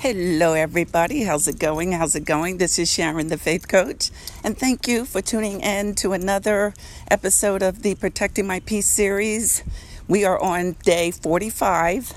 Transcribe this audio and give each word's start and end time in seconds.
Hello, 0.00 0.52
everybody. 0.52 1.24
How's 1.24 1.48
it 1.48 1.58
going? 1.58 1.90
How's 1.90 2.14
it 2.14 2.24
going? 2.24 2.58
This 2.58 2.78
is 2.78 2.88
Sharon, 2.88 3.26
the 3.26 3.36
Faith 3.36 3.66
Coach, 3.66 4.12
and 4.44 4.56
thank 4.56 4.86
you 4.86 5.04
for 5.04 5.20
tuning 5.20 5.60
in 5.60 5.96
to 5.96 6.12
another 6.12 6.72
episode 7.10 7.64
of 7.64 7.82
the 7.82 7.96
Protecting 7.96 8.46
My 8.46 8.60
Peace 8.60 8.86
series. 8.86 9.64
We 10.06 10.24
are 10.24 10.40
on 10.40 10.76
day 10.84 11.10
45, 11.10 12.12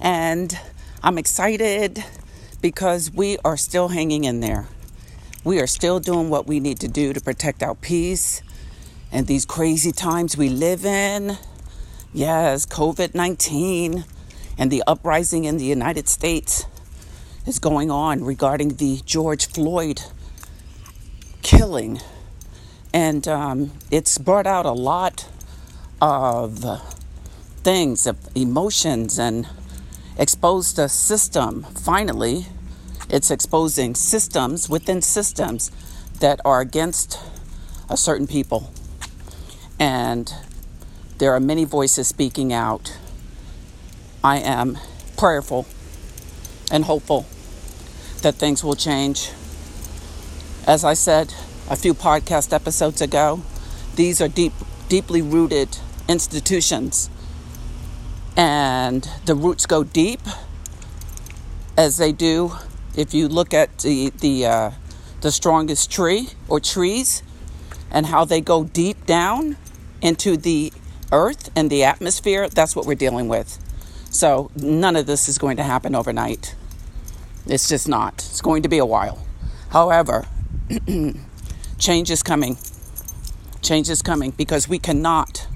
and 0.00 0.58
I'm 1.02 1.18
excited 1.18 2.02
because 2.62 3.12
we 3.12 3.36
are 3.44 3.58
still 3.58 3.88
hanging 3.88 4.24
in 4.24 4.40
there. 4.40 4.66
We 5.44 5.60
are 5.60 5.66
still 5.66 6.00
doing 6.00 6.30
what 6.30 6.46
we 6.46 6.60
need 6.60 6.80
to 6.80 6.88
do 6.88 7.12
to 7.12 7.20
protect 7.20 7.62
our 7.62 7.74
peace 7.74 8.40
and 9.12 9.26
these 9.26 9.44
crazy 9.44 9.92
times 9.92 10.38
we 10.38 10.48
live 10.48 10.86
in. 10.86 11.36
Yes, 12.14 12.64
COVID 12.64 13.14
19 13.14 14.06
and 14.56 14.70
the 14.70 14.82
uprising 14.86 15.44
in 15.44 15.58
the 15.58 15.66
United 15.66 16.08
States 16.08 16.64
is 17.48 17.58
going 17.58 17.90
on 17.90 18.22
regarding 18.22 18.76
the 18.76 19.00
George 19.06 19.46
Floyd 19.46 20.02
killing. 21.40 21.98
And 22.92 23.26
um, 23.26 23.72
it's 23.90 24.18
brought 24.18 24.46
out 24.46 24.66
a 24.66 24.72
lot 24.72 25.26
of 25.98 26.62
things, 27.62 28.06
of 28.06 28.18
emotions, 28.34 29.18
and 29.18 29.48
exposed 30.18 30.78
a 30.78 30.90
system. 30.90 31.62
Finally, 31.62 32.46
it's 33.08 33.30
exposing 33.30 33.94
systems 33.94 34.68
within 34.68 35.00
systems 35.00 35.70
that 36.20 36.40
are 36.44 36.60
against 36.60 37.18
a 37.88 37.96
certain 37.96 38.26
people. 38.26 38.70
And 39.80 40.34
there 41.16 41.32
are 41.32 41.40
many 41.40 41.64
voices 41.64 42.08
speaking 42.08 42.52
out. 42.52 42.98
I 44.22 44.36
am 44.36 44.76
prayerful 45.16 45.66
and 46.70 46.84
hopeful 46.84 47.24
that 48.22 48.34
things 48.34 48.64
will 48.64 48.74
change. 48.74 49.30
As 50.66 50.84
I 50.84 50.94
said 50.94 51.34
a 51.70 51.76
few 51.76 51.94
podcast 51.94 52.52
episodes 52.52 53.00
ago, 53.00 53.42
these 53.94 54.20
are 54.20 54.28
deep, 54.28 54.52
deeply 54.88 55.22
rooted 55.22 55.78
institutions, 56.08 57.10
and 58.36 59.08
the 59.26 59.34
roots 59.34 59.66
go 59.66 59.84
deep, 59.84 60.20
as 61.76 61.96
they 61.96 62.12
do. 62.12 62.52
If 62.96 63.14
you 63.14 63.28
look 63.28 63.54
at 63.54 63.78
the 63.78 64.10
the 64.10 64.46
uh, 64.46 64.70
the 65.20 65.30
strongest 65.30 65.90
tree 65.90 66.30
or 66.48 66.60
trees, 66.60 67.22
and 67.90 68.06
how 68.06 68.24
they 68.24 68.40
go 68.40 68.64
deep 68.64 69.06
down 69.06 69.56
into 70.00 70.36
the 70.36 70.72
earth 71.12 71.50
and 71.56 71.70
the 71.70 71.84
atmosphere, 71.84 72.48
that's 72.48 72.76
what 72.76 72.86
we're 72.86 72.94
dealing 72.94 73.28
with. 73.28 73.58
So 74.10 74.50
none 74.56 74.96
of 74.96 75.06
this 75.06 75.28
is 75.28 75.38
going 75.38 75.56
to 75.56 75.62
happen 75.62 75.94
overnight. 75.94 76.54
It's 77.46 77.68
just 77.68 77.88
not. 77.88 78.14
It's 78.14 78.40
going 78.40 78.62
to 78.62 78.68
be 78.68 78.78
a 78.78 78.86
while. 78.86 79.24
However, 79.70 80.26
change 81.78 82.10
is 82.10 82.22
coming. 82.22 82.56
Change 83.62 83.88
is 83.90 84.02
coming 84.02 84.30
because 84.30 84.68
we 84.68 84.78
cannot 84.78 85.46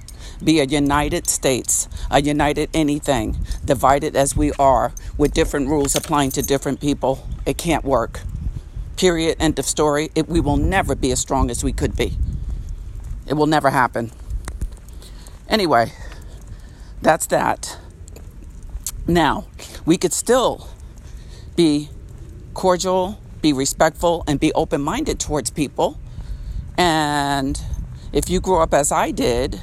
be 0.42 0.60
a 0.60 0.64
United 0.64 1.28
States, 1.28 1.88
a 2.10 2.20
united 2.20 2.68
anything, 2.74 3.38
divided 3.64 4.16
as 4.16 4.36
we 4.36 4.52
are 4.58 4.92
with 5.16 5.32
different 5.32 5.68
rules 5.68 5.94
applying 5.94 6.30
to 6.32 6.42
different 6.42 6.80
people. 6.80 7.26
It 7.46 7.58
can't 7.58 7.84
work. 7.84 8.20
Period. 8.96 9.36
End 9.40 9.58
of 9.58 9.66
story. 9.66 10.10
It, 10.14 10.28
we 10.28 10.40
will 10.40 10.56
never 10.56 10.94
be 10.94 11.12
as 11.12 11.20
strong 11.20 11.50
as 11.50 11.62
we 11.64 11.72
could 11.72 11.96
be. 11.96 12.16
It 13.26 13.34
will 13.34 13.46
never 13.46 13.70
happen. 13.70 14.10
Anyway, 15.48 15.92
that's 17.00 17.26
that. 17.26 17.78
Now, 19.06 19.46
we 19.84 19.96
could 19.96 20.12
still 20.12 20.68
be 21.56 21.88
cordial, 22.54 23.18
be 23.40 23.52
respectful, 23.52 24.24
and 24.26 24.38
be 24.40 24.52
open 24.52 24.80
minded 24.80 25.18
towards 25.18 25.50
people. 25.50 25.98
And 26.76 27.60
if 28.12 28.28
you 28.30 28.40
grew 28.40 28.60
up 28.60 28.74
as 28.74 28.92
I 28.92 29.10
did, 29.10 29.60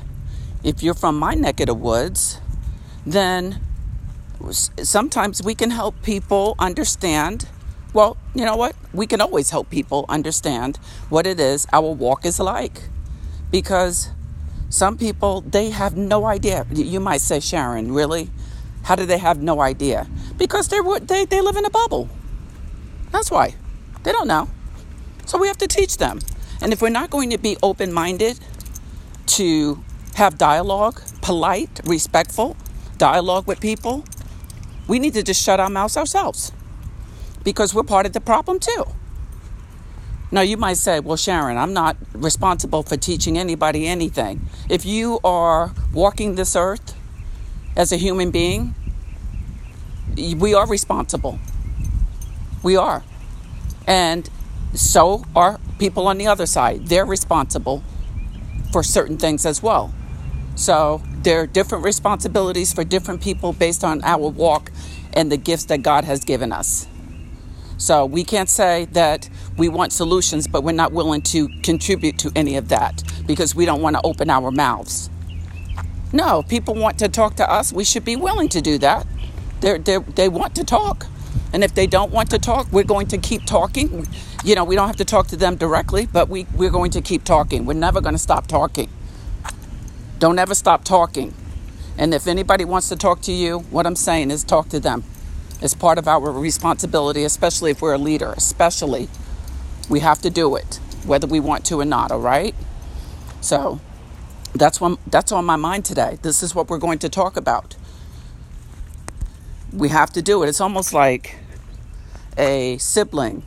if 0.64 0.84
you're 0.84 0.94
from 0.94 1.18
my 1.18 1.34
neck 1.34 1.60
of 1.60 1.68
the 1.68 1.74
woods, 1.74 2.40
then 3.06 3.62
sometimes 4.52 5.44
we 5.44 5.56
can 5.56 5.72
help 5.72 6.02
people 6.02 6.56
understand. 6.60 7.48
Well, 7.94 8.18
you 8.36 8.46
know 8.46 8.56
what? 8.56 8.76
We 8.94 9.08
can 9.08 9.22
always 9.22 9.50
help 9.50 9.70
people 9.70 10.06
understand 10.10 10.78
what 11.10 11.26
it 11.26 11.40
is 11.40 11.66
our 11.74 11.92
walk 11.92 12.26
is 12.26 12.40
like. 12.40 12.82
Because 13.52 14.10
some 14.70 14.98
people, 14.98 15.42
they 15.42 15.72
have 15.72 15.98
no 15.98 16.26
idea. 16.26 16.66
You 16.72 17.00
might 17.00 17.22
say, 17.22 17.40
Sharon, 17.40 17.92
really? 17.92 18.30
How 18.84 18.96
do 18.96 19.06
they 19.06 19.18
have 19.18 19.42
no 19.42 19.62
idea? 19.62 20.08
Because 20.40 20.70
they're 20.70 21.00
they 21.02 21.26
they 21.26 21.42
live 21.42 21.58
in 21.58 21.66
a 21.66 21.70
bubble. 21.70 22.10
That's 23.12 23.30
why 23.30 23.56
they 24.04 24.12
don't 24.12 24.28
know. 24.28 24.50
So 25.26 25.38
we 25.38 25.48
have 25.48 25.58
to 25.58 25.68
teach 25.68 25.98
them. 25.98 26.20
And 26.62 26.74
if 26.74 26.82
we're 26.82 26.90
not 26.90 27.12
going 27.12 27.30
to 27.30 27.38
be 27.38 27.56
open-minded 27.62 28.40
to 29.28 29.84
have 30.16 30.38
dialogue, 30.38 31.02
polite, 31.22 31.80
respectful 31.86 32.58
dialogue 32.98 33.46
with 33.48 33.62
people, 33.62 34.04
we 34.88 34.98
need 35.00 35.14
to 35.14 35.24
just 35.24 35.42
shut 35.44 35.60
our 35.60 35.70
mouths 35.70 35.96
ourselves 35.96 36.52
because 37.44 37.74
we're 37.74 37.84
part 37.84 38.06
of 38.06 38.14
the 38.14 38.20
problem 38.20 38.60
too. 38.60 38.86
Now, 40.32 40.42
you 40.42 40.58
might 40.58 40.78
say, 40.78 41.00
well, 41.00 41.18
Sharon, 41.18 41.58
I'm 41.58 41.74
not 41.74 41.98
responsible 42.14 42.84
for 42.84 42.98
teaching 42.98 43.38
anybody 43.38 43.88
anything. 43.88 44.48
If 44.70 44.86
you 44.86 45.20
are 45.24 45.74
walking 45.92 46.36
this 46.36 46.56
earth 46.56 46.96
as 47.76 47.92
a 47.92 47.98
human 47.98 48.30
being, 48.30 48.76
we 50.16 50.54
are 50.54 50.68
responsible. 50.68 51.40
We 52.64 52.76
are. 52.76 53.04
And 53.88 54.30
so 54.74 55.26
are 55.36 55.60
people 55.80 56.08
on 56.08 56.18
the 56.18 56.28
other 56.28 56.46
side. 56.46 56.88
They're 56.88 57.06
responsible 57.06 57.84
for 58.72 58.84
certain 58.84 59.18
things 59.18 59.46
as 59.46 59.64
well. 59.64 59.94
So 60.56 61.02
there 61.24 61.42
are 61.42 61.48
different 61.48 61.84
responsibilities 61.84 62.74
for 62.74 62.84
different 62.84 63.22
people 63.22 63.54
based 63.54 63.84
on 63.84 64.04
our 64.04 64.30
walk 64.30 64.72
and 65.14 65.32
the 65.32 65.38
gifts 65.38 65.66
that 65.66 65.82
God 65.82 66.04
has 66.04 66.24
given 66.24 66.52
us. 66.52 66.88
So 67.78 68.06
we 68.06 68.26
can't 68.26 68.50
say 68.50 68.86
that 68.92 69.30
we 69.58 69.70
want 69.70 69.94
solutions, 69.94 70.48
but 70.48 70.64
we're 70.64 70.74
not 70.74 70.92
willing 70.92 71.22
to 71.24 71.48
contribute 71.64 72.20
to 72.20 72.32
any 72.36 72.58
of 72.58 72.68
that 72.70 73.02
because 73.26 73.56
we 73.56 73.66
don't 73.66 73.82
want 73.82 73.96
to 73.96 74.02
open 74.04 74.30
our 74.30 74.52
mouths. 74.52 75.10
No, 76.12 76.44
people 76.44 76.76
want 76.76 77.00
to 77.00 77.08
talk 77.08 77.36
to 77.36 77.50
us. 77.50 77.72
We 77.72 77.86
should 77.86 78.04
be 78.04 78.18
willing 78.18 78.50
to 78.50 78.62
do 78.62 78.78
that. 78.80 79.08
They're, 79.62 79.78
they're, 79.78 80.00
they 80.00 80.30
want 80.30 80.56
to 80.56 80.64
talk. 80.64 81.08
And 81.52 81.64
if 81.64 81.74
they 81.74 81.88
don't 81.88 82.12
want 82.12 82.30
to 82.32 82.40
talk, 82.40 82.72
we're 82.72 82.84
going 82.84 83.08
to 83.08 83.18
keep 83.18 83.46
talking. 83.46 84.08
You 84.44 84.56
know, 84.56 84.64
we 84.64 84.76
don't 84.76 84.88
have 84.88 84.98
to 84.98 85.06
talk 85.06 85.28
to 85.28 85.38
them 85.38 85.56
directly, 85.56 86.06
but 86.06 86.30
we, 86.30 86.46
we're 86.56 86.70
going 86.70 86.92
to 86.92 87.02
keep 87.02 87.24
talking. 87.24 87.66
We're 87.66 87.74
never 87.74 88.02
going 88.02 88.16
to 88.16 88.20
stop 88.20 88.48
talking. 88.48 88.90
Don't 90.20 90.40
ever 90.40 90.54
stop 90.54 90.84
talking. 90.84 91.34
And 91.98 92.14
if 92.14 92.28
anybody 92.28 92.66
wants 92.66 92.90
to 92.90 92.96
talk 92.96 93.22
to 93.22 93.32
you, 93.32 93.60
what 93.60 93.86
I'm 93.86 93.96
saying 93.96 94.32
is 94.32 94.44
talk 94.44 94.70
to 94.70 94.80
them. 94.80 95.04
It's 95.62 95.74
part 95.74 95.98
of 95.98 96.08
our 96.08 96.32
responsibility, 96.32 97.24
especially 97.24 97.72
if 97.72 97.82
we're 97.82 97.94
a 97.94 97.98
leader, 97.98 98.34
especially. 98.38 99.10
We 99.90 100.00
have 100.02 100.22
to 100.22 100.30
do 100.30 100.56
it, 100.56 100.80
whether 101.06 101.28
we 101.28 101.40
want 101.40 101.66
to 101.66 101.82
or 101.82 101.86
not, 101.86 102.12
all 102.12 102.20
right? 102.20 102.56
So 103.42 103.82
that's, 104.54 104.80
what, 104.80 105.00
that's 105.08 105.32
on 105.32 105.46
my 105.46 105.56
mind 105.56 105.84
today. 105.84 106.20
This 106.22 106.44
is 106.44 106.56
what 106.56 106.70
we're 106.70 106.78
going 106.78 107.00
to 107.00 107.10
talk 107.10 107.36
about 107.36 107.76
we 109.74 109.90
have 109.90 110.12
to 110.12 110.22
do 110.22 110.44
it. 110.44 110.50
It's 110.50 110.62
almost 110.62 110.94
like 110.94 111.36
a 112.38 112.78
sibling 112.78 113.44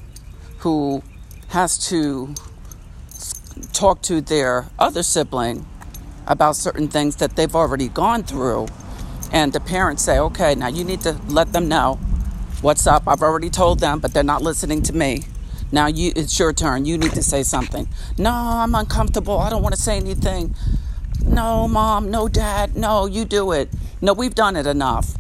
who 0.59 1.03
has 1.49 1.79
to 1.89 2.35
talk 3.73 4.03
to 4.03 4.21
their 4.21 4.69
other 4.79 5.03
sibling 5.03 5.67
about 6.27 6.57
certain 6.57 6.89
things 6.89 7.17
that 7.17 7.37
they've 7.37 7.55
already 7.55 7.89
gone 7.89 8.23
through. 8.23 8.69
And 9.33 9.53
the 9.53 9.61
parents 9.61 10.05
say, 10.05 10.19
okay, 10.19 10.55
now 10.55 10.69
you 10.69 10.85
need 10.85 11.01
to 11.03 11.13
let 11.29 11.53
them 11.53 11.69
know 11.69 11.99
what's 12.61 12.87
up. 12.87 13.05
I've 13.09 13.23
already 13.23 13.51
told 13.51 13.81
them, 13.81 13.99
but 13.99 14.13
they're 14.15 14.23
not 14.23 14.43
listening 14.43 14.83
to 14.83 14.93
me. 14.93 15.25
Now 15.73 15.87
you, 15.87 16.13
it's 16.15 16.39
your 16.39 16.53
turn. 16.53 16.85
You 16.85 16.99
need 16.99 17.13
to 17.13 17.23
say 17.23 17.43
something. 17.43 17.89
No, 18.19 18.31
I'm 18.31 18.75
uncomfortable. 18.75 19.39
I 19.39 19.49
don't 19.49 19.63
want 19.63 19.75
to 19.75 19.81
say 19.81 19.97
anything. 19.97 20.55
No, 21.25 21.67
mom. 21.67 22.11
No, 22.11 22.29
dad. 22.29 22.77
No, 22.77 23.07
you 23.07 23.25
do 23.25 23.53
it. 23.53 23.71
No, 24.03 24.13
we've 24.13 24.35
done 24.35 24.55
it 24.55 24.67
enough. 24.67 25.15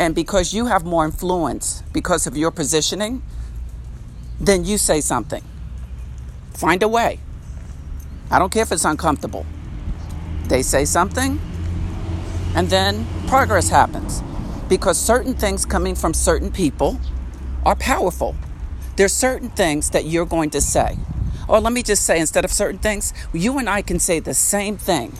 And 0.00 0.14
because 0.14 0.54
you 0.54 0.64
have 0.66 0.84
more 0.84 1.04
influence 1.04 1.82
because 1.92 2.26
of 2.26 2.34
your 2.34 2.50
positioning, 2.50 3.22
then 4.40 4.64
you 4.64 4.78
say 4.78 5.02
something. 5.02 5.44
Find 6.54 6.82
a 6.82 6.88
way. 6.88 7.20
I 8.30 8.38
don't 8.38 8.50
care 8.50 8.62
if 8.62 8.72
it's 8.72 8.86
uncomfortable. 8.86 9.44
They 10.46 10.62
say 10.62 10.86
something, 10.86 11.38
and 12.54 12.70
then 12.70 13.06
progress 13.28 13.68
happens. 13.68 14.22
Because 14.70 14.98
certain 14.98 15.34
things 15.34 15.66
coming 15.66 15.94
from 15.94 16.14
certain 16.14 16.50
people 16.50 16.98
are 17.66 17.76
powerful. 17.76 18.34
There's 18.96 19.12
certain 19.12 19.50
things 19.50 19.90
that 19.90 20.06
you're 20.06 20.24
going 20.24 20.48
to 20.50 20.62
say. 20.62 20.96
Or 21.46 21.60
let 21.60 21.74
me 21.74 21.82
just 21.82 22.06
say, 22.06 22.18
instead 22.18 22.46
of 22.46 22.52
certain 22.52 22.78
things, 22.78 23.12
you 23.34 23.58
and 23.58 23.68
I 23.68 23.82
can 23.82 23.98
say 23.98 24.18
the 24.18 24.34
same 24.34 24.78
thing 24.78 25.12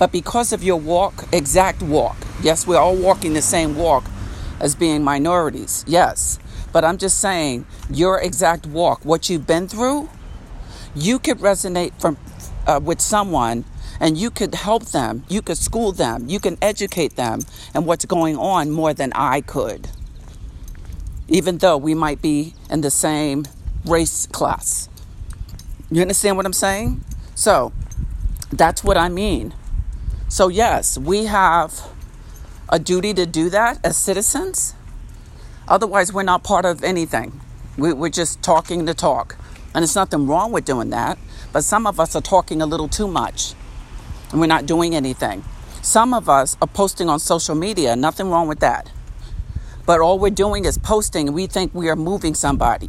but 0.00 0.12
because 0.12 0.54
of 0.54 0.64
your 0.64 0.80
walk, 0.80 1.26
exact 1.30 1.82
walk, 1.82 2.16
yes, 2.42 2.66
we're 2.66 2.78
all 2.78 2.96
walking 2.96 3.34
the 3.34 3.42
same 3.42 3.76
walk 3.76 4.04
as 4.60 4.74
being 4.74 5.02
minorities, 5.02 5.84
yes. 5.86 6.38
But 6.72 6.84
I'm 6.84 6.98
just 6.98 7.18
saying, 7.18 7.66
your 7.90 8.20
exact 8.20 8.66
walk, 8.66 9.04
what 9.04 9.28
you've 9.28 9.46
been 9.46 9.66
through, 9.68 10.08
you 10.94 11.18
could 11.18 11.38
resonate 11.38 11.92
from 12.00 12.16
uh, 12.66 12.80
with 12.82 13.00
someone 13.00 13.64
and 13.98 14.16
you 14.16 14.30
could 14.30 14.54
help 14.54 14.86
them, 14.86 15.24
you 15.28 15.42
could 15.42 15.58
school 15.58 15.92
them, 15.92 16.28
you 16.28 16.40
can 16.40 16.56
educate 16.62 17.16
them 17.16 17.40
and 17.74 17.86
what's 17.86 18.04
going 18.04 18.36
on 18.36 18.70
more 18.70 18.94
than 18.94 19.12
I 19.14 19.40
could. 19.40 19.88
Even 21.28 21.58
though 21.58 21.76
we 21.76 21.94
might 21.94 22.22
be 22.22 22.54
in 22.70 22.80
the 22.80 22.90
same 22.90 23.44
race 23.84 24.26
class. 24.26 24.88
You 25.90 26.02
understand 26.02 26.36
what 26.36 26.46
I'm 26.46 26.52
saying? 26.52 27.04
So, 27.34 27.72
that's 28.52 28.82
what 28.82 28.96
I 28.96 29.08
mean. 29.08 29.54
So, 30.28 30.48
yes, 30.48 30.98
we 30.98 31.26
have 31.26 31.88
a 32.70 32.78
duty 32.78 33.12
to 33.14 33.26
do 33.26 33.50
that 33.50 33.84
as 33.84 33.96
citizens. 33.96 34.74
Otherwise, 35.68 36.12
we're 36.12 36.22
not 36.22 36.42
part 36.42 36.64
of 36.64 36.82
anything. 36.82 37.40
We, 37.76 37.92
are 37.92 38.08
just 38.08 38.42
talking 38.42 38.86
the 38.86 38.94
talk. 38.94 39.36
And 39.74 39.82
there's 39.82 39.94
nothing 39.94 40.26
wrong 40.26 40.52
with 40.52 40.64
doing 40.64 40.90
that. 40.90 41.18
But 41.52 41.64
some 41.64 41.86
of 41.86 42.00
us 42.00 42.16
are 42.16 42.22
talking 42.22 42.62
a 42.62 42.66
little 42.66 42.88
too 42.88 43.08
much 43.08 43.54
and 44.30 44.40
we're 44.40 44.46
not 44.46 44.66
doing 44.66 44.94
anything. 44.94 45.44
Some 45.82 46.14
of 46.14 46.28
us 46.28 46.56
are 46.62 46.68
posting 46.68 47.08
on 47.08 47.18
social 47.18 47.54
media, 47.54 47.96
nothing 47.96 48.30
wrong 48.30 48.46
with 48.46 48.60
that. 48.60 48.90
But 49.86 50.00
all 50.00 50.18
we're 50.18 50.30
doing 50.30 50.64
is 50.64 50.78
posting 50.78 51.28
and 51.28 51.34
we 51.34 51.46
think 51.46 51.74
we 51.74 51.88
are 51.88 51.96
moving 51.96 52.34
somebody. 52.34 52.88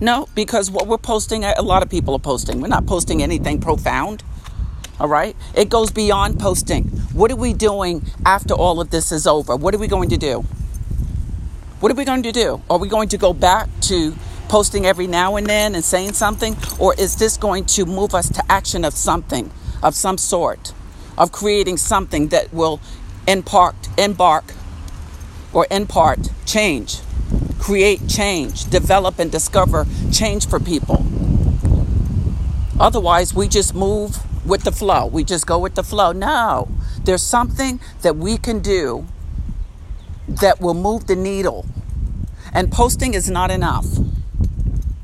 No, 0.00 0.28
because 0.34 0.70
what 0.70 0.88
we're 0.88 0.98
posting, 0.98 1.44
a 1.44 1.62
lot 1.62 1.82
of 1.82 1.88
people 1.88 2.14
are 2.14 2.18
posting. 2.20 2.60
We're 2.60 2.68
not 2.68 2.86
posting 2.86 3.22
anything 3.22 3.60
profound. 3.60 4.22
All 5.02 5.08
right? 5.08 5.34
It 5.52 5.68
goes 5.68 5.90
beyond 5.90 6.38
posting. 6.38 6.84
What 7.12 7.32
are 7.32 7.36
we 7.36 7.54
doing 7.54 8.04
after 8.24 8.54
all 8.54 8.80
of 8.80 8.90
this 8.90 9.10
is 9.10 9.26
over? 9.26 9.56
What 9.56 9.74
are 9.74 9.78
we 9.78 9.88
going 9.88 10.10
to 10.10 10.16
do? 10.16 10.42
What 11.80 11.90
are 11.90 11.96
we 11.96 12.04
going 12.04 12.22
to 12.22 12.30
do? 12.30 12.62
Are 12.70 12.78
we 12.78 12.88
going 12.88 13.08
to 13.08 13.18
go 13.18 13.32
back 13.32 13.68
to 13.88 14.14
posting 14.48 14.86
every 14.86 15.08
now 15.08 15.34
and 15.34 15.48
then 15.48 15.74
and 15.74 15.84
saying 15.84 16.12
something? 16.12 16.56
Or 16.78 16.94
is 16.94 17.16
this 17.16 17.36
going 17.36 17.64
to 17.64 17.84
move 17.84 18.14
us 18.14 18.28
to 18.28 18.44
action 18.48 18.84
of 18.84 18.94
something, 18.94 19.50
of 19.82 19.96
some 19.96 20.18
sort, 20.18 20.72
of 21.18 21.32
creating 21.32 21.78
something 21.78 22.28
that 22.28 22.54
will 22.54 22.80
embark, 23.26 23.74
embark 23.98 24.54
or 25.52 25.66
impart 25.68 26.30
change, 26.46 27.00
create 27.58 28.08
change, 28.08 28.70
develop 28.70 29.18
and 29.18 29.32
discover 29.32 29.84
change 30.12 30.46
for 30.46 30.60
people? 30.60 31.04
Otherwise, 32.78 33.34
we 33.34 33.48
just 33.48 33.74
move 33.74 34.22
with 34.44 34.62
the 34.62 34.72
flow. 34.72 35.06
We 35.06 35.24
just 35.24 35.46
go 35.46 35.58
with 35.58 35.74
the 35.74 35.82
flow. 35.82 36.12
No, 36.12 36.68
there's 37.04 37.22
something 37.22 37.80
that 38.02 38.16
we 38.16 38.36
can 38.36 38.60
do 38.60 39.06
that 40.28 40.60
will 40.60 40.74
move 40.74 41.06
the 41.06 41.16
needle. 41.16 41.66
And 42.52 42.70
posting 42.70 43.14
is 43.14 43.30
not 43.30 43.50
enough. 43.50 43.86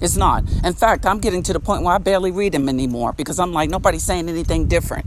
It's 0.00 0.16
not. 0.16 0.44
In 0.64 0.74
fact, 0.74 1.06
I'm 1.06 1.18
getting 1.18 1.42
to 1.44 1.52
the 1.52 1.60
point 1.60 1.82
where 1.82 1.94
I 1.94 1.98
barely 1.98 2.30
read 2.30 2.52
them 2.52 2.68
anymore 2.68 3.12
because 3.12 3.38
I'm 3.38 3.52
like, 3.52 3.68
nobody's 3.68 4.04
saying 4.04 4.28
anything 4.28 4.66
different. 4.66 5.06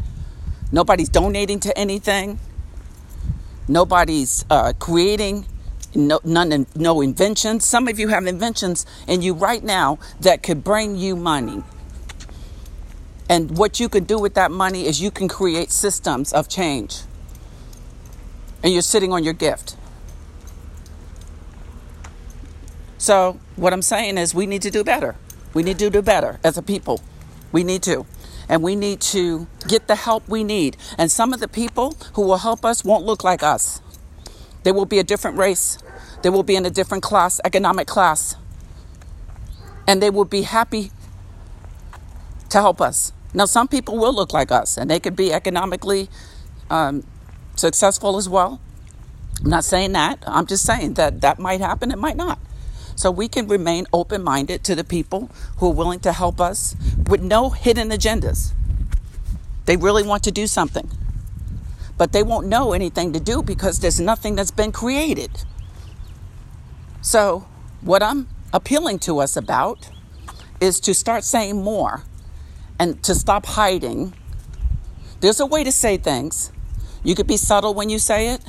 Nobody's 0.71 1.09
donating 1.09 1.59
to 1.61 1.77
anything. 1.77 2.39
Nobody's 3.67 4.43
uh, 4.49 4.73
creating 4.79 5.45
no, 5.93 6.19
none, 6.23 6.65
no 6.75 7.01
inventions. 7.01 7.65
Some 7.65 7.87
of 7.87 7.99
you 7.99 8.07
have 8.09 8.25
inventions 8.25 8.85
in 9.07 9.21
you 9.21 9.33
right 9.33 9.63
now 9.63 9.99
that 10.21 10.43
could 10.43 10.63
bring 10.63 10.95
you 10.95 11.15
money. 11.15 11.63
And 13.31 13.57
what 13.57 13.79
you 13.79 13.87
can 13.87 14.03
do 14.03 14.19
with 14.19 14.33
that 14.33 14.51
money 14.51 14.85
is 14.85 15.01
you 15.01 15.09
can 15.09 15.29
create 15.29 15.71
systems 15.71 16.33
of 16.33 16.49
change. 16.49 17.03
And 18.61 18.73
you're 18.73 18.81
sitting 18.81 19.13
on 19.13 19.23
your 19.23 19.31
gift. 19.31 19.77
So, 22.97 23.39
what 23.55 23.71
I'm 23.71 23.81
saying 23.81 24.17
is, 24.17 24.35
we 24.35 24.45
need 24.45 24.61
to 24.63 24.69
do 24.69 24.83
better. 24.83 25.15
We 25.53 25.63
need 25.63 25.79
to 25.79 25.89
do 25.89 26.01
better 26.01 26.41
as 26.43 26.57
a 26.57 26.61
people. 26.61 26.99
We 27.53 27.63
need 27.63 27.83
to. 27.83 28.05
And 28.49 28.61
we 28.61 28.75
need 28.75 28.99
to 29.15 29.47
get 29.65 29.87
the 29.87 29.95
help 29.95 30.27
we 30.27 30.43
need. 30.43 30.75
And 30.97 31.09
some 31.09 31.31
of 31.31 31.39
the 31.39 31.47
people 31.47 31.95
who 32.15 32.23
will 32.23 32.39
help 32.39 32.65
us 32.65 32.83
won't 32.83 33.05
look 33.05 33.23
like 33.23 33.43
us. 33.43 33.81
They 34.63 34.73
will 34.73 34.85
be 34.85 34.99
a 34.99 35.05
different 35.05 35.37
race. 35.37 35.77
They 36.21 36.29
will 36.29 36.43
be 36.43 36.57
in 36.57 36.65
a 36.65 36.69
different 36.69 37.01
class, 37.01 37.39
economic 37.45 37.87
class. 37.87 38.35
And 39.87 40.03
they 40.03 40.09
will 40.09 40.25
be 40.25 40.41
happy 40.41 40.91
to 42.49 42.59
help 42.59 42.81
us. 42.81 43.13
Now, 43.33 43.45
some 43.45 43.67
people 43.67 43.97
will 43.97 44.13
look 44.13 44.33
like 44.33 44.51
us 44.51 44.77
and 44.77 44.89
they 44.89 44.99
could 44.99 45.15
be 45.15 45.31
economically 45.31 46.09
um, 46.69 47.03
successful 47.55 48.17
as 48.17 48.27
well. 48.27 48.59
I'm 49.43 49.49
not 49.49 49.63
saying 49.63 49.93
that. 49.93 50.23
I'm 50.27 50.45
just 50.45 50.65
saying 50.65 50.95
that 50.95 51.21
that 51.21 51.39
might 51.39 51.61
happen, 51.61 51.91
it 51.91 51.97
might 51.97 52.17
not. 52.17 52.39
So 52.95 53.09
we 53.09 53.27
can 53.27 53.47
remain 53.47 53.87
open 53.93 54.23
minded 54.23 54.63
to 54.65 54.75
the 54.75 54.83
people 54.83 55.31
who 55.57 55.67
are 55.71 55.73
willing 55.73 55.99
to 56.01 56.11
help 56.11 56.39
us 56.39 56.75
with 57.07 57.21
no 57.21 57.49
hidden 57.49 57.89
agendas. 57.89 58.51
They 59.65 59.77
really 59.77 60.03
want 60.03 60.23
to 60.23 60.31
do 60.31 60.45
something, 60.47 60.89
but 61.97 62.11
they 62.11 62.23
won't 62.23 62.47
know 62.47 62.73
anything 62.73 63.13
to 63.13 63.19
do 63.19 63.41
because 63.41 63.79
there's 63.79 63.99
nothing 63.99 64.35
that's 64.35 64.51
been 64.51 64.71
created. 64.71 65.45
So, 67.01 67.47
what 67.81 68.03
I'm 68.03 68.27
appealing 68.53 68.99
to 68.99 69.19
us 69.19 69.35
about 69.35 69.89
is 70.59 70.79
to 70.81 70.93
start 70.93 71.23
saying 71.23 71.63
more 71.63 72.03
and 72.81 73.03
to 73.03 73.13
stop 73.13 73.45
hiding. 73.45 74.11
There's 75.19 75.39
a 75.39 75.45
way 75.45 75.63
to 75.63 75.71
say 75.71 75.97
things. 75.97 76.51
You 77.03 77.13
could 77.13 77.27
be 77.27 77.37
subtle 77.37 77.75
when 77.75 77.91
you 77.91 77.99
say 77.99 78.29
it, 78.29 78.41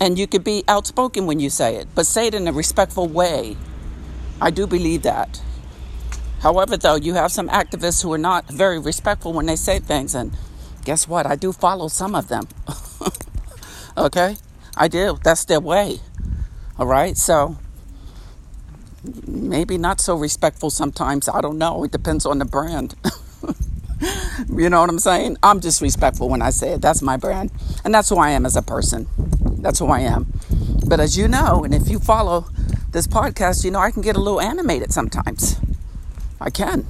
and 0.00 0.18
you 0.18 0.26
could 0.26 0.42
be 0.42 0.64
outspoken 0.66 1.26
when 1.26 1.38
you 1.38 1.50
say 1.50 1.76
it, 1.76 1.88
but 1.94 2.06
say 2.06 2.28
it 2.28 2.34
in 2.34 2.48
a 2.48 2.52
respectful 2.52 3.08
way. 3.08 3.58
I 4.40 4.50
do 4.50 4.66
believe 4.66 5.02
that. 5.02 5.42
However, 6.40 6.78
though, 6.78 6.94
you 6.94 7.12
have 7.12 7.30
some 7.30 7.50
activists 7.50 8.02
who 8.02 8.10
are 8.14 8.24
not 8.32 8.48
very 8.48 8.78
respectful 8.78 9.34
when 9.34 9.44
they 9.44 9.56
say 9.56 9.78
things, 9.78 10.14
and 10.14 10.34
guess 10.86 11.06
what? 11.06 11.26
I 11.26 11.36
do 11.36 11.52
follow 11.52 11.88
some 11.88 12.14
of 12.14 12.28
them. 12.28 12.48
okay? 13.98 14.38
I 14.74 14.88
do. 14.88 15.18
That's 15.22 15.44
their 15.44 15.60
way. 15.60 16.00
All 16.78 16.86
right? 16.86 17.18
So, 17.18 17.58
maybe 19.26 19.78
not 19.78 20.00
so 20.00 20.14
respectful 20.14 20.70
sometimes. 20.70 21.28
I 21.28 21.40
don't 21.40 21.58
know. 21.58 21.84
It 21.84 21.92
depends 21.92 22.26
on 22.26 22.38
the 22.38 22.44
brand. 22.44 22.94
you 24.56 24.68
know 24.68 24.80
what 24.80 24.90
I'm 24.90 24.98
saying? 24.98 25.36
I'm 25.42 25.60
just 25.60 25.80
respectful 25.80 26.28
when 26.28 26.42
I 26.42 26.50
say 26.50 26.72
it. 26.72 26.82
That's 26.82 27.02
my 27.02 27.16
brand. 27.16 27.50
And 27.84 27.94
that's 27.94 28.08
who 28.08 28.18
I 28.18 28.30
am 28.30 28.46
as 28.46 28.56
a 28.56 28.62
person. 28.62 29.08
That's 29.60 29.78
who 29.78 29.86
I 29.86 30.00
am. 30.00 30.32
But 30.86 31.00
as 31.00 31.16
you 31.16 31.28
know, 31.28 31.64
and 31.64 31.74
if 31.74 31.88
you 31.88 31.98
follow 31.98 32.46
this 32.92 33.06
podcast, 33.06 33.64
you 33.64 33.70
know 33.70 33.78
I 33.78 33.90
can 33.90 34.02
get 34.02 34.16
a 34.16 34.20
little 34.20 34.40
animated 34.40 34.92
sometimes. 34.92 35.56
I 36.40 36.50
can. 36.50 36.86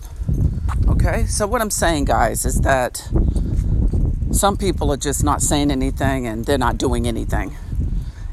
Okay? 0.88 1.26
So, 1.26 1.46
what 1.46 1.60
I'm 1.60 1.70
saying, 1.70 2.04
guys, 2.04 2.44
is 2.44 2.60
that 2.60 3.08
some 4.32 4.56
people 4.56 4.92
are 4.92 4.96
just 4.96 5.24
not 5.24 5.42
saying 5.42 5.70
anything 5.70 6.26
and 6.26 6.46
they're 6.46 6.58
not 6.58 6.78
doing 6.78 7.06
anything. 7.06 7.56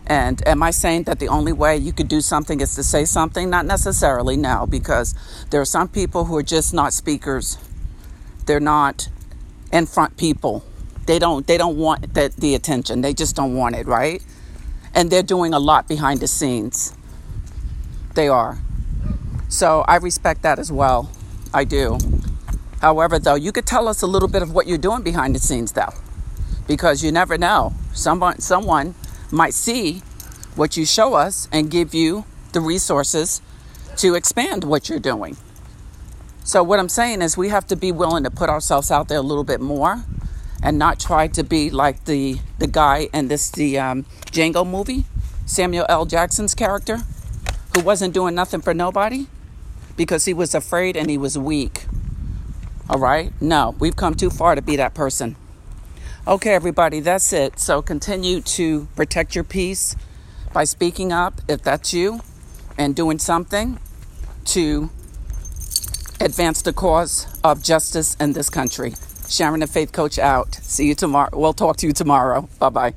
And 0.08 0.42
am 0.48 0.64
I 0.64 0.72
saying 0.72 1.04
that 1.04 1.20
the 1.20 1.28
only 1.28 1.52
way 1.52 1.76
you 1.76 1.92
could 1.92 2.08
do 2.08 2.22
something 2.22 2.62
is 2.62 2.76
to 2.76 2.84
say 2.84 3.04
something? 3.04 3.50
Not 3.50 3.66
necessarily, 3.66 4.38
no, 4.38 4.66
because 4.66 5.14
there 5.50 5.60
are 5.60 5.66
some 5.66 5.90
people 5.90 6.26
who 6.26 6.38
are 6.38 6.44
just 6.44 6.74
not 6.74 6.94
speakers. 6.94 7.58
They're 8.46 8.62
not 8.62 9.10
in 9.74 9.86
front 9.86 10.16
people. 10.16 10.64
They 11.08 11.20
don't 11.20 11.46
they 11.46 11.58
don't 11.58 11.76
want 11.76 12.14
the, 12.14 12.34
the 12.38 12.56
attention. 12.56 13.02
They 13.02 13.14
just 13.14 13.36
don't 13.36 13.54
want 13.56 13.76
it, 13.76 13.86
right? 13.86 14.24
And 14.96 15.12
they're 15.12 15.24
doing 15.24 15.54
a 15.54 15.60
lot 15.60 15.90
behind 15.90 16.22
the 16.22 16.28
scenes. 16.28 16.96
They 18.16 18.30
are. 18.30 18.60
So 19.50 19.82
I 19.82 19.98
respect 19.98 20.42
that 20.44 20.58
as 20.58 20.72
well. 20.72 21.12
I 21.54 21.66
do. 21.66 21.98
However, 22.82 23.20
though, 23.20 23.36
you 23.36 23.52
could 23.52 23.66
tell 23.66 23.90
us 23.90 24.02
a 24.02 24.08
little 24.08 24.30
bit 24.30 24.42
of 24.42 24.54
what 24.54 24.68
you're 24.68 24.78
doing 24.78 25.02
behind 25.02 25.36
the 25.36 25.40
scenes, 25.40 25.74
though, 25.74 25.94
because 26.66 27.04
you 27.04 27.12
never 27.12 27.38
know. 27.38 27.74
Someone, 27.94 28.40
someone 28.40 28.96
might 29.32 29.54
see 29.54 30.02
what 30.56 30.78
you 30.78 30.86
show 30.86 31.14
us 31.14 31.48
and 31.52 31.70
give 31.70 31.94
you 31.94 32.26
the 32.54 32.60
resources 32.60 33.42
to 33.98 34.16
expand 34.16 34.64
what 34.64 34.90
you're 34.90 35.00
doing. 35.00 35.38
So, 36.44 36.64
what 36.64 36.80
I'm 36.80 36.90
saying 36.90 37.22
is, 37.22 37.36
we 37.36 37.50
have 37.50 37.68
to 37.68 37.76
be 37.76 37.92
willing 37.92 38.24
to 38.24 38.32
put 38.32 38.50
ourselves 38.50 38.90
out 38.90 39.10
there 39.10 39.18
a 39.18 39.22
little 39.22 39.44
bit 39.44 39.60
more 39.60 40.04
and 40.64 40.80
not 40.80 41.00
try 41.00 41.28
to 41.28 41.44
be 41.44 41.70
like 41.70 42.06
the, 42.06 42.40
the 42.58 42.68
guy 42.68 43.10
in 43.14 43.28
this 43.28 43.52
the 43.52 43.78
um, 43.78 44.04
Django 44.32 44.66
movie, 44.66 45.06
Samuel 45.46 45.86
L. 45.90 46.06
Jackson's 46.06 46.56
character, 46.56 47.00
who 47.76 47.82
wasn't 47.82 48.14
doing 48.14 48.34
nothing 48.34 48.62
for 48.62 48.74
nobody 48.74 49.28
because 49.98 50.26
he 50.26 50.34
was 50.34 50.56
afraid 50.56 50.96
and 50.96 51.10
he 51.10 51.18
was 51.18 51.38
weak. 51.38 51.86
All 52.90 53.00
right? 53.00 53.34
No, 53.42 53.76
we've 53.80 53.96
come 53.96 54.16
too 54.16 54.30
far 54.30 54.56
to 54.56 54.62
be 54.62 54.78
that 54.78 54.94
person. 54.94 55.36
Okay, 56.28 56.54
everybody, 56.54 57.00
that's 57.00 57.32
it. 57.32 57.58
So 57.58 57.82
continue 57.82 58.42
to 58.42 58.90
protect 58.98 59.34
your 59.34 59.46
peace 59.46 59.96
by 60.52 60.66
speaking 60.66 61.14
up 61.14 61.40
if 61.48 61.64
that's 61.64 61.94
you 61.94 62.20
and 62.78 62.94
doing 62.94 63.18
something 63.18 63.80
to 64.48 64.90
advance 66.20 66.62
the 66.64 66.74
cause 66.74 67.40
of 67.46 67.64
justice 67.64 68.16
in 68.16 68.34
this 68.34 68.50
country. 68.50 68.96
Sharon 69.30 69.62
the 69.62 69.68
Faith 69.68 69.94
Coach 69.94 70.20
out. 70.20 70.56
See 70.56 70.90
you 70.90 70.96
tomorrow. 70.96 71.30
We'll 71.32 71.54
talk 71.54 71.78
to 71.78 71.88
you 71.88 71.94
tomorrow. 71.94 72.50
Bye 72.60 72.70
bye. 72.72 72.94